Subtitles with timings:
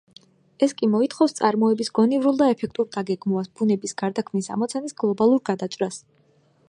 [0.67, 6.01] ეს კი მოითხოვს წარმოების გონივრულ და ეფექტურ დაგეგმვას, ბუნების გარდაქმნის ამოცანის გლობალურ გადაჭრას.